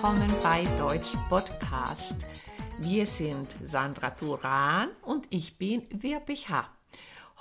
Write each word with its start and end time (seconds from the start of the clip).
willkommen 0.00 0.32
bei 0.44 0.62
Deutsch 0.78 1.16
Podcast. 1.28 2.24
Wir 2.78 3.04
sind 3.04 3.48
Sandra 3.64 4.10
Turan 4.10 4.90
und 5.02 5.26
ich 5.28 5.58
bin 5.58 5.82
Wirbicha. 5.90 6.68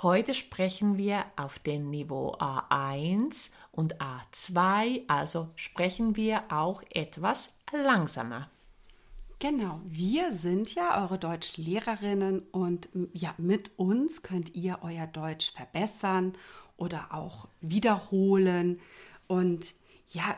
Heute 0.02 0.34
sprechen 0.34 0.98
wir 0.98 1.24
auf 1.36 1.60
dem 1.60 1.92
Niveau 1.92 2.36
A1 2.40 3.52
und 3.72 4.02
A2, 4.02 5.04
also 5.08 5.50
sprechen 5.56 6.16
wir 6.16 6.46
auch 6.50 6.82
etwas 6.90 7.54
langsamer. 7.72 8.50
Genau, 9.38 9.80
wir 9.86 10.32
sind 10.32 10.74
ja 10.74 11.00
eure 11.04 11.20
Deutschlehrerinnen 11.20 12.40
und 12.52 12.90
ja, 13.14 13.36
mit 13.38 13.70
uns 13.78 14.24
könnt 14.24 14.56
ihr 14.56 14.80
euer 14.82 15.06
Deutsch 15.06 15.52
verbessern 15.52 16.34
oder 16.76 17.10
auch 17.14 17.50
wiederholen. 17.62 18.80
Und 19.28 19.76
ja, 20.08 20.36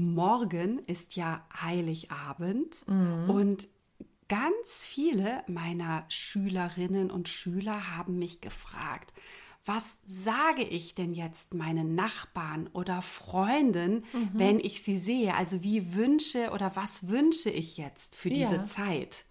morgen 0.00 0.78
ist 0.80 1.16
ja 1.16 1.46
Heiligabend 1.60 2.84
mhm. 2.86 3.30
und 3.30 3.68
ganz 4.28 4.82
viele 4.82 5.42
meiner 5.48 6.04
Schülerinnen 6.08 7.10
und 7.10 7.28
Schüler 7.28 7.96
haben 7.96 8.18
mich 8.18 8.40
gefragt, 8.40 9.12
was 9.66 9.98
sage 10.06 10.62
ich 10.62 10.94
denn 10.94 11.12
jetzt 11.12 11.52
meinen 11.52 11.94
Nachbarn 11.94 12.68
oder 12.72 13.02
Freunden, 13.02 14.04
mhm. 14.12 14.30
wenn 14.32 14.58
ich 14.58 14.82
sie 14.82 14.98
sehe? 14.98 15.34
Also 15.34 15.62
wie 15.62 15.94
wünsche 15.94 16.50
oder 16.50 16.74
was 16.76 17.08
wünsche 17.08 17.50
ich 17.50 17.76
jetzt 17.76 18.16
für 18.16 18.30
diese 18.30 18.56
ja. 18.56 18.64
Zeit? 18.64 19.24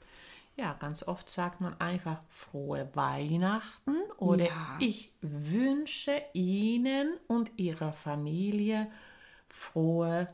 Ja, 0.55 0.73
ganz 0.73 1.03
oft 1.07 1.29
sagt 1.29 1.61
man 1.61 1.79
einfach 1.79 2.21
frohe 2.29 2.89
Weihnachten 2.93 3.95
oder 4.17 4.47
ja. 4.47 4.77
ich 4.79 5.13
wünsche 5.21 6.21
Ihnen 6.33 7.13
und 7.27 7.51
Ihrer 7.57 7.93
Familie 7.93 8.91
frohe 9.47 10.27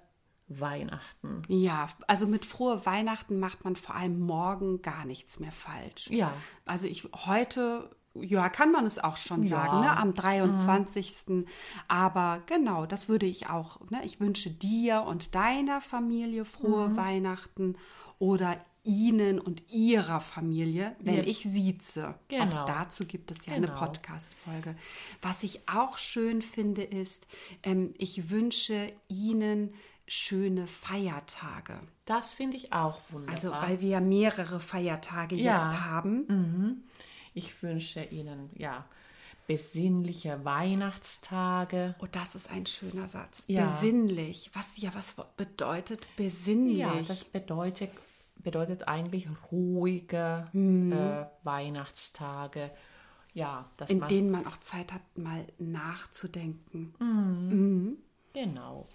Weihnachten. 0.48 1.42
Ja, 1.48 1.88
also 2.08 2.28
mit 2.28 2.46
frohe 2.46 2.86
Weihnachten 2.86 3.40
macht 3.40 3.64
man 3.64 3.76
vor 3.76 3.96
allem 3.96 4.20
morgen 4.20 4.82
gar 4.82 5.06
nichts 5.06 5.40
mehr 5.40 5.52
falsch. 5.52 6.10
Ja. 6.10 6.34
Also 6.66 6.88
ich 6.88 7.08
heute 7.26 7.90
ja, 8.22 8.48
kann 8.50 8.72
man 8.72 8.86
es 8.86 8.98
auch 8.98 9.18
schon 9.18 9.44
ja. 9.44 9.50
sagen, 9.50 9.82
ne? 9.82 9.98
am 9.98 10.14
23. 10.14 11.14
Mhm. 11.28 11.46
Aber 11.88 12.42
genau, 12.46 12.86
das 12.86 13.10
würde 13.10 13.26
ich 13.26 13.50
auch. 13.50 13.82
Ne? 13.90 14.02
Ich 14.06 14.20
wünsche 14.20 14.50
dir 14.50 15.04
und 15.04 15.36
deiner 15.36 15.82
Familie 15.82 16.46
frohe 16.46 16.90
mhm. 16.90 16.98
Weihnachten 16.98 17.76
oder 18.18 18.58
Ihnen 18.84 19.40
und 19.40 19.64
Ihrer 19.72 20.20
Familie, 20.22 20.96
wenn 21.00 21.18
ja. 21.18 21.24
ich 21.24 21.40
sieze. 21.40 22.16
Genau. 22.28 22.62
Auch 22.62 22.66
dazu 22.66 23.06
gibt 23.06 23.32
es 23.32 23.46
ja 23.48 23.56
genau. 23.56 23.68
eine 23.68 23.78
Podcast-Folge. 23.78 24.76
Was 25.22 25.44
ich 25.44 25.68
auch 25.68 25.98
schön 25.98 26.42
finde, 26.42 26.84
ist, 26.84 27.28
ähm, 27.64 27.96
ich 27.98 28.30
wünsche 28.30 28.94
Ihnen 29.08 29.74
schöne 30.08 30.68
Feiertage. 30.68 31.80
Das 32.06 32.34
finde 32.34 32.58
ich 32.58 32.74
auch 32.74 33.00
wunderbar. 33.10 33.36
Also, 33.36 33.52
weil 33.52 33.82
wir 33.82 33.90
ja 33.90 34.00
mehrere 34.00 34.60
Feiertage 34.60 35.36
ja. 35.36 35.54
jetzt 35.54 35.82
haben. 35.82 36.26
Mhm. 36.28 36.84
Ich 37.34 37.62
wünsche 37.64 38.04
Ihnen, 38.04 38.50
ja, 38.56 38.86
besinnliche 39.48 40.44
Weihnachtstage. 40.46 41.96
Oh, 42.00 42.08
das 42.12 42.36
ist 42.36 42.50
ein 42.50 42.66
schöner 42.66 43.08
Satz. 43.08 43.44
Ja. 43.48 43.66
Besinnlich. 43.66 44.50
Was 44.54 44.80
ja 44.80 44.92
was 44.94 45.16
bedeutet 45.38 46.06
besinnlich? 46.16 46.78
Ja, 46.78 46.94
das 47.08 47.26
bedeutet 47.26 47.92
bedeutet 48.46 48.88
eigentlich 48.88 49.28
ruhige 49.52 50.48
mhm. 50.54 50.94
äh, 50.94 51.26
Weihnachtstage. 51.44 52.72
Ja, 53.34 53.70
in 53.90 54.00
man, 54.00 54.08
denen 54.08 54.32
man 54.32 54.48
auch 54.48 54.58
Zeit 54.58 54.94
hat, 54.94 55.02
mal 55.18 55.46
nachzudenken. 55.58 56.94
Mhm. 57.00 57.50
Mhm. 57.50 57.98
Genau. 58.34 58.88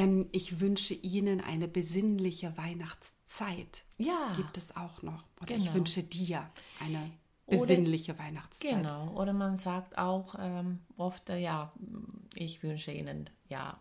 Ähm, 0.00 0.28
ich 0.32 0.60
wünsche 0.60 0.94
Ihnen 0.94 1.40
eine 1.40 1.68
besinnliche 1.68 2.56
Weihnachtszeit. 2.56 3.84
Ja. 3.98 4.32
Gibt 4.36 4.58
es 4.58 4.76
auch 4.76 5.02
noch. 5.02 5.24
Oder 5.40 5.54
genau. 5.54 5.64
ich 5.64 5.74
wünsche 5.74 6.02
dir 6.02 6.46
eine 6.80 7.10
besinnliche 7.46 8.12
Oder, 8.12 8.24
Weihnachtszeit. 8.24 8.70
Genau. 8.70 9.20
Oder 9.20 9.32
man 9.32 9.56
sagt 9.56 9.98
auch 9.98 10.36
ähm, 10.38 10.80
oft, 10.96 11.28
äh, 11.28 11.38
ja, 11.38 11.72
ich 12.34 12.62
wünsche 12.62 12.92
Ihnen 12.92 13.28
ja 13.48 13.80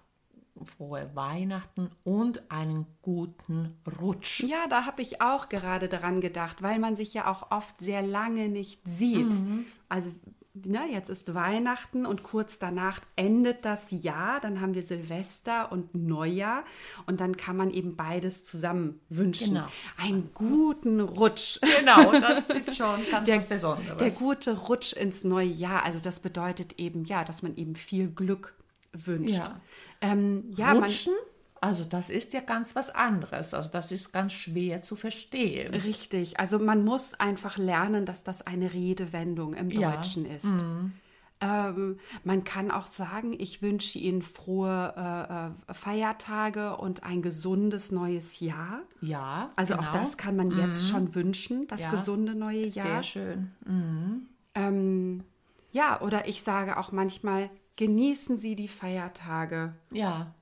frohe 0.65 1.09
Weihnachten 1.15 1.89
und 2.03 2.51
einen 2.51 2.85
guten 3.01 3.77
Rutsch. 4.01 4.41
Ja, 4.43 4.67
da 4.69 4.85
habe 4.85 5.01
ich 5.01 5.21
auch 5.21 5.47
gerade 5.47 5.87
daran 5.87 6.19
gedacht, 6.19 6.61
weil 6.61 6.79
man 6.79 6.95
sich 6.95 7.13
ja 7.13 7.31
auch 7.31 7.51
oft 7.51 7.79
sehr 7.79 8.01
lange 8.01 8.49
nicht 8.49 8.81
sieht. 8.87 9.29
Mhm. 9.29 9.65
Also 9.87 10.11
na, 10.53 10.85
jetzt 10.85 11.09
ist 11.09 11.33
Weihnachten 11.33 12.05
und 12.05 12.23
kurz 12.23 12.59
danach 12.59 13.01
endet 13.15 13.65
das 13.65 13.87
Jahr, 13.91 14.39
dann 14.39 14.61
haben 14.61 14.73
wir 14.73 14.81
Silvester 14.81 15.71
und 15.71 15.93
Neujahr 15.93 16.63
und 17.05 17.19
dann 17.19 17.37
kann 17.37 17.55
man 17.55 17.71
eben 17.71 17.95
beides 17.95 18.43
zusammen 18.43 18.99
wünschen. 19.09 19.55
Genau. 19.55 19.67
Einen 19.97 20.31
guten 20.33 21.01
Rutsch. 21.01 21.59
Genau, 21.79 22.11
das 22.11 22.49
ist 22.49 22.75
schon 22.75 22.99
ganz 23.11 23.25
der, 23.25 23.37
was 23.37 23.45
Besonderes. 23.45 23.97
Der 23.97 24.11
gute 24.11 24.57
Rutsch 24.57 24.93
ins 24.93 25.23
neue 25.23 25.47
Jahr, 25.47 25.83
also 25.83 25.99
das 25.99 26.19
bedeutet 26.19 26.79
eben, 26.79 27.05
ja, 27.05 27.23
dass 27.23 27.43
man 27.43 27.55
eben 27.55 27.75
viel 27.75 28.09
Glück 28.09 28.55
wünscht. 28.91 29.35
Ja, 29.35 29.61
ähm, 30.01 30.51
ja 30.55 30.73
Rutschen? 30.73 31.13
Man, 31.13 31.28
also 31.61 31.83
das 31.83 32.09
ist 32.09 32.33
ja 32.33 32.41
ganz 32.41 32.75
was 32.75 32.89
anderes. 32.89 33.53
Also 33.53 33.69
das 33.69 33.91
ist 33.91 34.11
ganz 34.11 34.33
schwer 34.33 34.81
zu 34.81 34.95
verstehen. 34.95 35.73
Richtig. 35.73 36.39
Also 36.39 36.59
man 36.59 36.83
muss 36.83 37.13
einfach 37.15 37.57
lernen, 37.57 38.05
dass 38.05 38.23
das 38.23 38.41
eine 38.45 38.73
Redewendung 38.73 39.53
im 39.53 39.69
ja. 39.69 39.91
Deutschen 39.91 40.25
ist. 40.25 40.45
Mhm. 40.45 40.93
Ähm, 41.41 41.99
man 42.25 42.43
kann 42.43 42.69
auch 42.69 42.85
sagen, 42.85 43.33
ich 43.37 43.61
wünsche 43.61 43.97
Ihnen 43.97 44.21
frohe 44.21 44.93
äh, 44.97 45.71
äh, 45.71 45.73
Feiertage 45.73 46.75
und 46.75 47.03
ein 47.03 47.21
gesundes 47.21 47.91
neues 47.91 48.41
Jahr. 48.41 48.81
Ja. 48.99 49.49
Also 49.55 49.75
genau. 49.75 49.87
auch 49.87 49.91
das 49.93 50.17
kann 50.17 50.35
man 50.35 50.51
jetzt 50.51 50.83
mhm. 50.83 50.87
schon 50.87 51.15
wünschen, 51.15 51.67
das 51.67 51.79
ja. 51.81 51.91
gesunde 51.91 52.35
neue 52.35 52.65
Jahr. 52.65 52.85
Sehr 52.85 53.03
schön. 53.03 53.51
Mhm. 53.65 54.25
Ähm, 54.53 55.23
ja, 55.71 56.01
oder 56.01 56.27
ich 56.27 56.43
sage 56.43 56.77
auch 56.77 56.91
manchmal, 56.91 57.49
genießen 57.77 58.37
Sie 58.37 58.55
die 58.55 58.67
Feiertage. 58.67 59.73
Ja, 59.91 60.33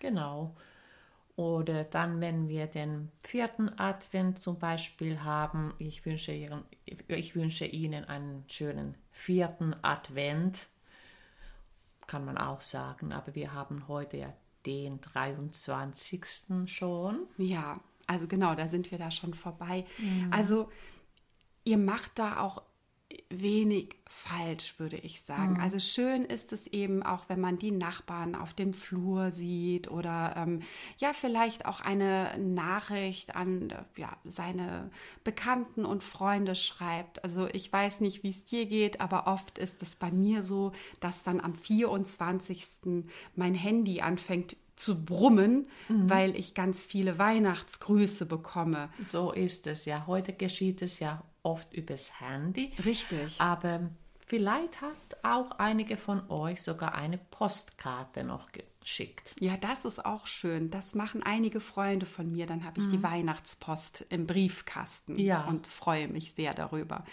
genau. 0.00 0.56
Oder 1.36 1.84
dann, 1.84 2.20
wenn 2.20 2.48
wir 2.48 2.66
den 2.66 3.10
vierten 3.20 3.70
Advent 3.78 4.40
zum 4.40 4.58
Beispiel 4.58 5.22
haben, 5.22 5.72
ich 5.78 6.04
wünsche, 6.04 6.32
Ihren, 6.32 6.64
ich 6.84 7.34
wünsche 7.34 7.64
Ihnen 7.64 8.04
einen 8.04 8.44
schönen 8.48 8.94
vierten 9.12 9.74
Advent, 9.80 10.66
kann 12.06 12.24
man 12.24 12.36
auch 12.36 12.60
sagen, 12.60 13.12
aber 13.12 13.34
wir 13.34 13.54
haben 13.54 13.86
heute 13.88 14.16
ja 14.18 14.32
den 14.66 15.00
23. 15.00 16.22
schon. 16.66 17.20
Ja, 17.38 17.80
also 18.06 18.26
genau, 18.26 18.54
da 18.54 18.66
sind 18.66 18.90
wir 18.90 18.98
da 18.98 19.10
schon 19.10 19.34
vorbei. 19.34 19.86
Mhm. 19.98 20.32
Also 20.32 20.70
ihr 21.64 21.78
macht 21.78 22.18
da 22.18 22.40
auch 22.40 22.62
wenig 23.28 23.96
falsch, 24.06 24.78
würde 24.78 24.96
ich 24.96 25.22
sagen. 25.22 25.54
Mhm. 25.54 25.60
Also 25.60 25.78
schön 25.78 26.24
ist 26.24 26.52
es 26.52 26.66
eben 26.66 27.02
auch, 27.02 27.28
wenn 27.28 27.40
man 27.40 27.58
die 27.58 27.70
Nachbarn 27.70 28.34
auf 28.34 28.54
dem 28.54 28.72
Flur 28.72 29.30
sieht 29.30 29.90
oder 29.90 30.34
ähm, 30.36 30.60
ja, 30.98 31.12
vielleicht 31.12 31.64
auch 31.64 31.80
eine 31.80 32.36
Nachricht 32.38 33.36
an 33.36 33.72
ja, 33.96 34.16
seine 34.24 34.90
Bekannten 35.24 35.84
und 35.84 36.02
Freunde 36.02 36.54
schreibt. 36.54 37.22
Also 37.24 37.46
ich 37.46 37.72
weiß 37.72 38.00
nicht, 38.00 38.22
wie 38.22 38.30
es 38.30 38.44
dir 38.44 38.66
geht, 38.66 39.00
aber 39.00 39.26
oft 39.26 39.58
ist 39.58 39.82
es 39.82 39.94
bei 39.94 40.10
mir 40.10 40.42
so, 40.42 40.72
dass 41.00 41.22
dann 41.22 41.40
am 41.40 41.54
24. 41.54 43.04
mein 43.36 43.54
Handy 43.54 44.00
anfängt 44.00 44.56
zu 44.76 45.04
brummen, 45.04 45.68
mhm. 45.88 46.08
weil 46.08 46.36
ich 46.36 46.54
ganz 46.54 46.84
viele 46.84 47.18
Weihnachtsgrüße 47.18 48.26
bekomme. 48.26 48.88
So 49.06 49.30
ist 49.30 49.66
es 49.66 49.84
ja. 49.84 50.06
Heute 50.06 50.32
geschieht 50.32 50.80
es 50.82 51.00
ja 51.00 51.22
oft 51.42 51.72
übers 51.72 52.20
Handy. 52.20 52.70
Richtig. 52.84 53.40
Aber 53.40 53.90
vielleicht 54.30 54.80
hat 54.80 55.24
auch 55.24 55.50
einige 55.58 55.96
von 55.96 56.22
euch 56.30 56.62
sogar 56.62 56.94
eine 56.94 57.18
Postkarte 57.18 58.22
noch 58.22 58.46
geschickt. 58.52 59.34
Ja, 59.40 59.56
das 59.56 59.84
ist 59.84 60.04
auch 60.06 60.28
schön. 60.28 60.70
Das 60.70 60.94
machen 60.94 61.24
einige 61.24 61.58
Freunde 61.58 62.06
von 62.06 62.30
mir. 62.30 62.46
Dann 62.46 62.64
habe 62.64 62.78
ich 62.78 62.86
mhm. 62.86 62.90
die 62.92 63.02
Weihnachtspost 63.02 64.06
im 64.08 64.28
Briefkasten 64.28 65.18
ja. 65.18 65.46
und 65.46 65.66
freue 65.66 66.06
mich 66.06 66.32
sehr 66.34 66.54
darüber. 66.54 67.04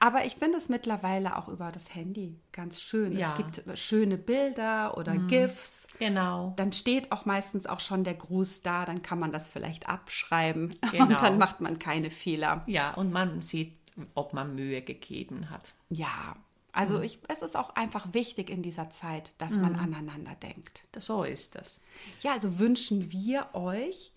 Aber 0.00 0.24
ich 0.24 0.34
finde 0.34 0.58
es 0.58 0.68
mittlerweile 0.68 1.36
auch 1.36 1.46
über 1.46 1.70
das 1.70 1.94
Handy 1.94 2.40
ganz 2.50 2.80
schön. 2.80 3.16
Ja. 3.16 3.30
Es 3.30 3.36
gibt 3.36 3.78
schöne 3.78 4.18
Bilder 4.18 4.98
oder 4.98 5.14
mhm. 5.14 5.28
GIFs. 5.28 5.86
Genau. 6.00 6.54
Dann 6.56 6.72
steht 6.72 7.12
auch 7.12 7.24
meistens 7.24 7.68
auch 7.68 7.78
schon 7.78 8.02
der 8.02 8.14
Gruß 8.14 8.62
da. 8.62 8.84
Dann 8.84 9.02
kann 9.02 9.20
man 9.20 9.30
das 9.30 9.46
vielleicht 9.46 9.88
abschreiben 9.88 10.74
genau. 10.90 11.04
und 11.04 11.22
dann 11.22 11.38
macht 11.38 11.60
man 11.60 11.78
keine 11.78 12.10
Fehler. 12.10 12.64
Ja, 12.66 12.94
und 12.94 13.12
man 13.12 13.42
sieht, 13.42 13.74
ob 14.14 14.32
man 14.32 14.56
Mühe 14.56 14.82
gegeben 14.82 15.50
hat. 15.50 15.72
Ja, 15.88 16.34
also 16.74 16.98
mhm. 16.98 17.04
ich, 17.04 17.20
es 17.28 17.42
ist 17.42 17.56
auch 17.56 17.70
einfach 17.76 18.12
wichtig 18.12 18.50
in 18.50 18.62
dieser 18.62 18.90
Zeit, 18.90 19.32
dass 19.38 19.52
mhm. 19.52 19.62
man 19.62 19.76
aneinander 19.76 20.34
denkt. 20.34 20.84
So 20.98 21.22
ist 21.22 21.54
das. 21.54 21.80
Ja, 22.20 22.32
also 22.32 22.58
wünschen 22.58 23.12
wir 23.12 23.48
euch, 23.54 24.12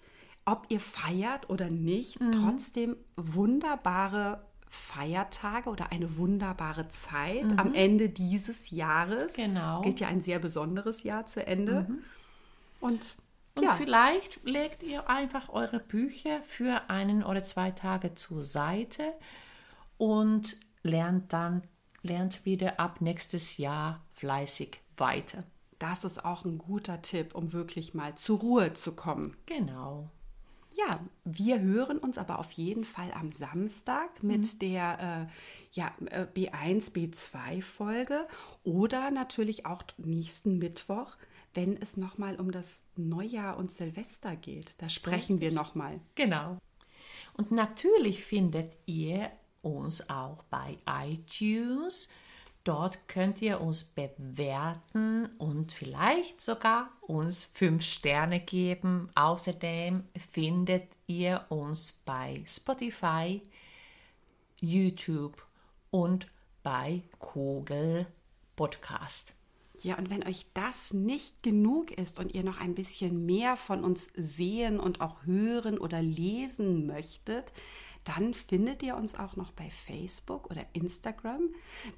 ob 0.45 0.65
ihr 0.69 0.79
feiert 0.79 1.49
oder 1.49 1.69
nicht, 1.69 2.19
mhm. 2.19 2.31
trotzdem 2.31 2.97
wunderbare 3.15 4.43
Feiertage 4.69 5.69
oder 5.69 5.91
eine 5.91 6.17
wunderbare 6.17 6.89
Zeit 6.89 7.45
mhm. 7.45 7.59
am 7.59 7.73
Ende 7.73 8.09
dieses 8.09 8.71
Jahres. 8.71 9.33
Genau. 9.33 9.77
Es 9.77 9.81
geht 9.83 9.99
ja 9.99 10.07
ein 10.07 10.21
sehr 10.21 10.39
besonderes 10.39 11.03
Jahr 11.03 11.25
zu 11.25 11.45
Ende. 11.45 11.85
Mhm. 11.87 12.03
Und 12.79 13.17
Und 13.55 13.63
Ja. 13.63 13.75
vielleicht 13.75 14.43
legt 14.43 14.83
ihr 14.83 15.09
einfach 15.09 15.49
eure 15.49 15.79
Bücher 15.79 16.41
für 16.43 16.89
einen 16.89 17.23
oder 17.23 17.43
zwei 17.43 17.71
Tage 17.71 18.15
zur 18.15 18.43
Seite 18.43 19.13
und 19.97 20.57
lernt 20.83 21.33
dann 21.33 21.63
lernt 22.07 22.45
wieder 22.45 22.79
ab 22.79 23.01
nächstes 23.01 23.57
Jahr 23.57 24.03
fleißig 24.13 24.79
weiter. 24.97 25.43
Das 25.79 26.03
ist 26.03 26.25
auch 26.25 26.43
ein 26.43 26.57
guter 26.57 27.01
Tipp, 27.01 27.35
um 27.35 27.53
wirklich 27.53 27.93
mal 27.93 28.15
zur 28.15 28.39
Ruhe 28.39 28.73
zu 28.73 28.93
kommen. 28.93 29.37
Genau. 29.45 30.09
Ja, 30.75 30.99
wir 31.23 31.59
hören 31.59 31.97
uns 31.97 32.17
aber 32.17 32.37
auf 32.37 32.51
jeden 32.51 32.85
Fall 32.85 33.11
am 33.11 33.31
Samstag 33.31 34.21
mit 34.21 34.61
der 34.61 35.27
äh, 35.27 35.33
ja, 35.73 35.91
äh, 36.11 36.27
B1, 36.35 36.91
B2-Folge 36.91 38.27
oder 38.63 39.09
natürlich 39.09 39.65
auch 39.65 39.83
nächsten 39.97 40.59
Mittwoch, 40.59 41.15
wenn 41.55 41.77
es 41.77 41.97
nochmal 41.97 42.35
um 42.35 42.51
das 42.51 42.81
Neujahr 42.95 43.57
und 43.57 43.75
Silvester 43.75 44.35
geht. 44.35 44.75
Da 44.77 44.89
sprechen 44.89 45.35
ist 45.35 45.41
wir 45.41 45.51
nochmal. 45.51 45.99
Genau. 46.13 46.57
Und 47.33 47.51
natürlich 47.51 48.23
findet 48.23 48.71
ihr 48.85 49.31
uns 49.61 50.09
auch 50.09 50.43
bei 50.43 50.77
iTunes. 50.85 52.09
Dort 52.63 53.07
könnt 53.07 53.41
ihr 53.41 53.61
uns 53.61 53.85
bewerten 53.85 55.27
und 55.37 55.71
vielleicht 55.71 56.41
sogar 56.41 56.91
uns 57.01 57.45
fünf 57.45 57.83
Sterne 57.83 58.41
geben. 58.41 59.09
Außerdem 59.15 60.03
findet 60.33 60.83
ihr 61.07 61.45
uns 61.47 61.93
bei 62.05 62.43
Spotify, 62.45 63.41
YouTube 64.59 65.41
und 65.91 66.27
bei 66.61 67.03
Kugel 67.19 68.07
Podcast. 68.57 69.33
Ja, 69.83 69.97
und 69.97 70.09
wenn 70.09 70.27
euch 70.27 70.47
das 70.53 70.91
nicht 70.91 71.43
genug 71.43 71.91
ist 71.91 72.19
und 72.19 72.33
ihr 72.33 72.43
noch 72.43 72.59
ein 72.59 72.75
bisschen 72.75 73.25
mehr 73.25 73.55
von 73.55 73.83
uns 73.83 74.09
sehen 74.15 74.79
und 74.79 75.01
auch 75.01 75.25
hören 75.25 75.77
oder 75.77 76.01
lesen 76.01 76.87
möchtet, 76.87 77.53
dann 78.07 78.33
findet 78.33 78.83
ihr 78.83 78.95
uns 78.95 79.15
auch 79.15 79.35
noch 79.35 79.51
bei 79.51 79.69
Facebook 79.69 80.49
oder 80.49 80.65
Instagram. 80.73 81.49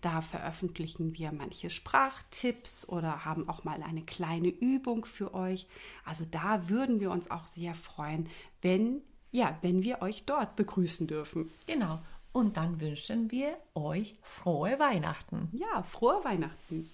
Da 0.02 0.22
veröffentlichen 0.22 1.18
wir 1.18 1.32
manche 1.32 1.70
Sprachtipps 1.70 2.88
oder 2.88 3.26
haben 3.26 3.48
auch 3.50 3.64
mal 3.64 3.84
eine 3.84 4.04
kleine 4.04 4.50
Übung 4.50 5.06
für 5.06 5.34
euch. 5.34 5.68
Also 6.06 6.26
da 6.30 6.70
würden 6.70 7.00
wir 7.00 7.12
uns 7.12 7.30
auch 7.30 7.46
sehr 7.46 7.74
freuen, 7.74 8.28
wenn 8.62 9.02
ja, 9.32 9.58
wenn 9.62 9.84
wir 9.84 10.02
euch 10.02 10.24
dort 10.26 10.56
begrüßen 10.56 11.06
dürfen. 11.06 11.52
Genau. 11.68 12.00
Und 12.32 12.58
dann 12.58 12.80
wünschen 12.80 13.32
wir 13.32 13.58
euch 13.76 14.14
frohe 14.22 14.80
Weihnachten. 14.80 15.50
Ja, 15.52 15.84
frohe 15.84 16.24
Weihnachten. 16.24 16.90